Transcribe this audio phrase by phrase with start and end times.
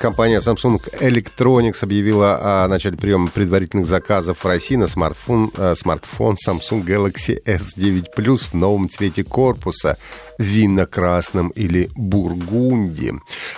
[0.00, 6.36] Компания Samsung Electronics объявила о начале приема предварительных заказов в России на смартфон, э, смартфон
[6.36, 9.98] Samsung Galaxy S9 Plus в новом цвете корпуса
[10.38, 13.12] винно-красном или бургунди.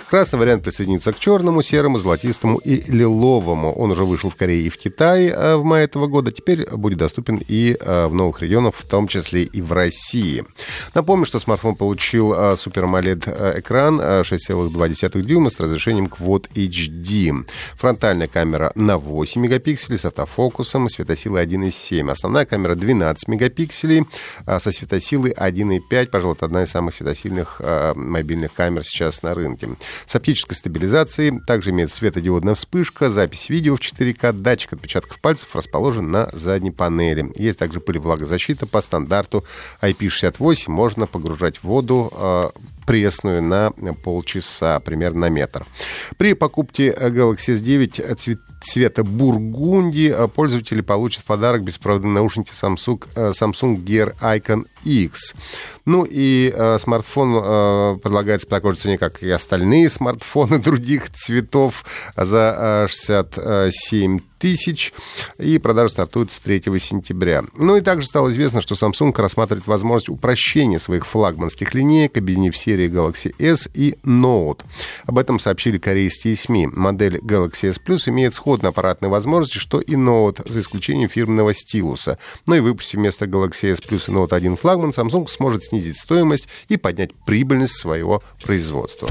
[0.09, 3.71] Красный вариант присоединится к черному, серому, золотистому и лиловому.
[3.71, 6.33] Он уже вышел в Корее и в Китае э, в мае этого года.
[6.33, 10.43] Теперь будет доступен и э, в новых регионах, в том числе и в России.
[10.93, 17.45] Напомню, что смартфон получил Super AMOLED экран 6,2 дюйма с разрешением к под HD.
[17.75, 22.09] Фронтальная камера на 8 мегапикселей с автофокусом и светосилой 1,7.
[22.09, 24.07] Основная камера 12 мегапикселей
[24.47, 26.07] а, со светосилой 1,5.
[26.07, 29.69] Пожалуй, это одна из самых светосильных э, мобильных камер сейчас на рынке.
[30.07, 36.09] С оптической стабилизацией также имеет светодиодная вспышка, запись видео в 4К, датчик отпечатков пальцев расположен
[36.09, 37.31] на задней панели.
[37.35, 39.45] Есть также пылевлагозащита по стандарту
[39.83, 40.63] IP68.
[40.71, 42.49] Можно погружать воду э,
[42.85, 43.71] пресную на
[44.03, 45.65] полчаса, примерно на метр.
[46.17, 53.31] При покупке Galaxy S9 цвет, цвета бургунди пользователи получат в подарок беспроводные наушники Samsung, э,
[53.31, 55.33] Samsung Gear Icon X.
[55.85, 61.09] Ну и э, смартфон э, предлагается по такой же цене, как и остальные смартфоны других
[61.11, 61.83] цветов
[62.15, 64.93] за э, 67 тысяч.
[65.39, 67.43] И продажа стартует с 3 сентября.
[67.55, 72.89] Ну и также стало известно, что Samsung рассматривает возможность упрощения своих флагманских линеек, объединив серии
[72.89, 74.61] Galaxy S и Note.
[75.05, 76.67] Об этом сообщили корейские СМИ.
[76.67, 82.19] Модель Galaxy S Plus имеет сходные аппаратные возможности, что и Note, за исключением фирменного стилуса.
[82.45, 86.47] Ну и выпустив вместо Galaxy S Plus и Note 1 флагман, Samsung сможет снизить стоимость
[86.67, 89.07] и поднять прибыльность своего производства.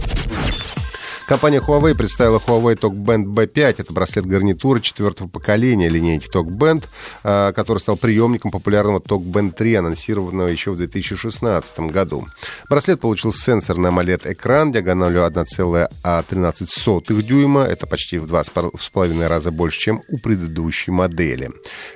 [1.27, 3.77] Компания Huawei представила Huawei TalkBand B5.
[3.79, 6.85] Это браслет-гарнитура четвертого поколения линейки TalkBand,
[7.23, 12.27] а, который стал приемником популярного TalkBand 3, анонсированного еще в 2016 году.
[12.69, 17.63] Браслет получил сенсорный AMOLED-экран диагональю 1,13 дюйма.
[17.63, 21.51] Это почти в 2,5 раза больше, чем у предыдущей модели.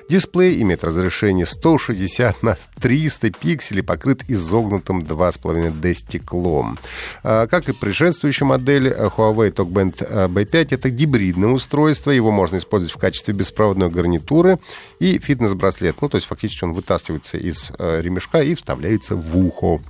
[0.09, 6.79] Дисплей имеет разрешение 160 на 300 пикселей, покрыт изогнутым 2,5D стеклом.
[7.23, 8.87] А, как и предшествующая модель,
[9.17, 14.59] Huawei TalkBand B5 это гибридное устройство, его можно использовать в качестве беспроводной гарнитуры
[14.99, 15.95] и фитнес-браслет.
[16.01, 19.81] Ну, то есть фактически он вытаскивается из э, ремешка и вставляется в ухо.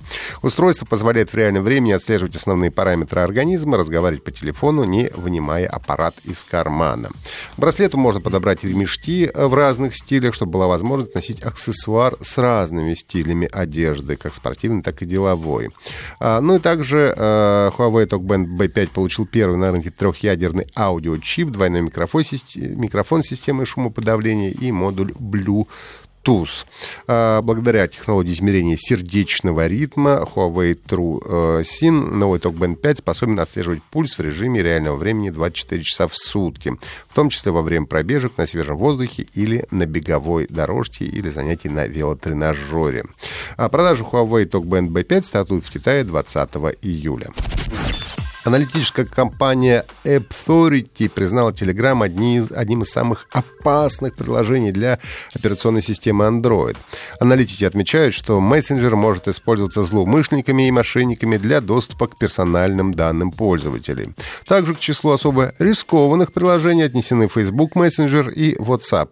[0.42, 6.14] Устройство позволяет в реальном времени отслеживать основные параметры организма, разговаривать по телефону, не вынимая аппарат
[6.24, 7.10] из кармана.
[7.56, 13.48] Браслету можно подобрать ремешки в разных стилях, чтобы была возможность носить аксессуар с разными стилями
[13.50, 15.70] одежды, как спортивный, так и деловой.
[16.20, 21.48] А, ну и также э, Huawei TalkBand B5 получил получил первый на рынке трехъядерный аудиочип,
[21.48, 22.22] двойной микрофон,
[22.54, 25.66] микрофон с системой шумоподавления и модуль Bluetooth.
[26.22, 26.66] ТУЗ.
[27.06, 34.18] А, благодаря технологии измерения сердечного ритма Huawei True э, новый TalkBand 5 способен отслеживать пульс
[34.18, 36.74] в режиме реального времени 24 часа в сутки,
[37.08, 41.70] в том числе во время пробежек на свежем воздухе или на беговой дорожке или занятий
[41.70, 43.04] на велотренажере.
[43.56, 46.50] А продажи Huawei TalkBand B5 стартуют в Китае 20
[46.82, 47.30] июля.
[48.48, 54.98] Аналитическая компания Authority признала Telegram одни из, одним из самых опасных приложений для
[55.34, 56.74] операционной системы Android.
[57.20, 64.14] Аналитики отмечают, что мессенджер может использоваться злоумышленниками и мошенниками для доступа к персональным данным пользователей.
[64.46, 69.10] Также к числу особо рискованных приложений отнесены Facebook Messenger и WhatsApp.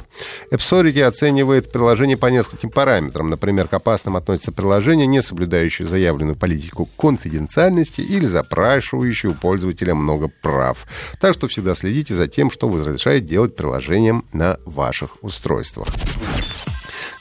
[0.50, 3.28] Authority оценивает приложение по нескольким параметрам.
[3.28, 10.28] Например, к опасным относятся приложения, не соблюдающие заявленную политику конфиденциальности или запрашивающие у пользователя много
[10.42, 10.87] прав.
[11.20, 15.88] Так что всегда следите за тем, что вы разрешаете делать приложением на ваших устройствах.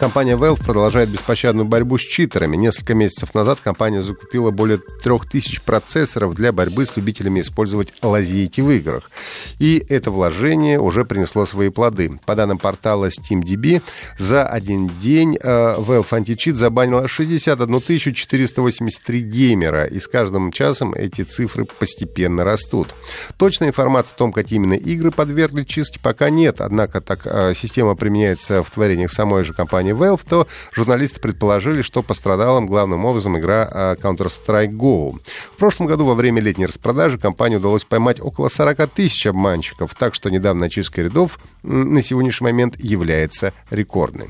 [0.06, 2.56] Компания Valve продолжает беспощадную борьбу с читерами.
[2.56, 8.70] Несколько месяцев назад компания закупила более 3000 процессоров для борьбы с любителями использовать лазейки в
[8.70, 9.10] играх.
[9.58, 12.20] И это вложение уже принесло свои плоды.
[12.28, 13.82] По данным портала SteamDB,
[14.16, 21.24] за один день э, Valve Anti-Cheat забанила 61 483 геймера, и с каждым часом эти
[21.24, 22.90] цифры постепенно растут.
[23.38, 27.96] Точная информация о том, какие именно игры подвергли чистке, пока нет, однако так э, система
[27.96, 33.70] применяется в творениях самой же компании Valve, то журналисты предположили, что пострадала главным образом игра
[33.72, 35.14] а, Counter-Strike Go.
[35.54, 40.16] В прошлом году во время летней распродажи компании удалось поймать около 40 тысяч обманщиков, так
[40.16, 44.28] что недавно чистка рядов на сегодняшний момент является рекордной.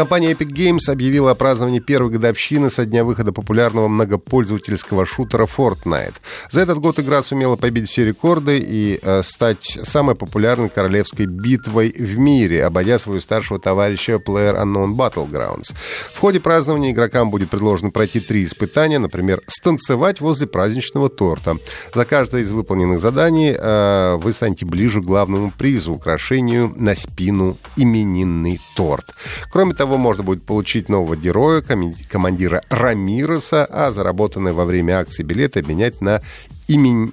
[0.00, 6.14] Компания Epic Games объявила о праздновании первой годовщины со дня выхода популярного многопользовательского шутера Fortnite.
[6.50, 11.92] За этот год игра сумела побить все рекорды и э, стать самой популярной королевской битвой
[11.92, 15.74] в мире, обойдя свою старшего товарища Player Unknown Battlegrounds.
[16.14, 21.58] В ходе празднования игрокам будет предложено пройти три испытания, например, станцевать возле праздничного торта.
[21.94, 27.58] За каждое из выполненных заданий э, вы станете ближе к главному призу, украшению на спину
[27.76, 29.14] именинный торт.
[29.50, 35.60] Кроме того, можно будет получить нового героя, командира Рамироса, а заработанные во время акции билеты
[35.60, 36.20] обменять на
[36.68, 37.12] имень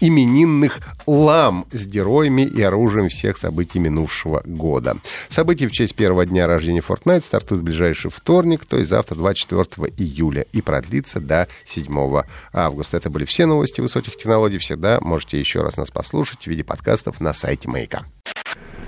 [0.00, 4.96] именинных лам с героями и оружием всех событий минувшего года.
[5.28, 9.92] События в честь первого дня рождения Fortnite стартуют в ближайший вторник, то есть завтра, 24
[9.96, 12.96] июля, и продлится до 7 августа.
[12.96, 14.58] Это были все новости высоких технологий.
[14.58, 18.04] Всегда можете еще раз нас послушать в виде подкастов на сайте Маяка.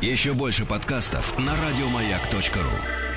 [0.00, 3.07] Еще больше подкастов на радиомаяк.ру